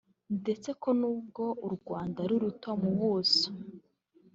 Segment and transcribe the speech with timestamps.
[0.41, 3.49] ndetse ko nubwo u Rwanda ari ruto mu buso